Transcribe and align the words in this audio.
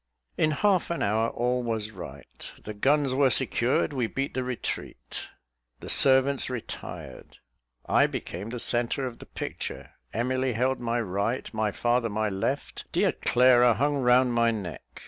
In 0.35 0.49
half 0.49 0.89
an 0.89 1.03
hour, 1.03 1.29
all 1.29 1.61
was 1.61 1.91
right; 1.91 2.51
"the 2.63 2.73
guns 2.73 3.13
were 3.13 3.29
secured 3.29 3.93
we 3.93 4.07
beat 4.07 4.33
the 4.33 4.43
retreat;" 4.43 5.27
the 5.79 5.91
servants 5.91 6.49
retired. 6.49 7.37
I 7.85 8.07
became 8.07 8.49
the 8.49 8.59
centre 8.59 9.05
of 9.05 9.19
the 9.19 9.27
picture. 9.27 9.91
Emily 10.11 10.53
held 10.53 10.79
my 10.79 10.99
right, 10.99 11.53
my 11.53 11.71
father 11.71 12.09
my 12.09 12.29
left; 12.29 12.85
dear 12.91 13.11
Clara 13.11 13.75
hung 13.75 13.97
round 13.97 14.33
my 14.33 14.49
neck. 14.49 14.81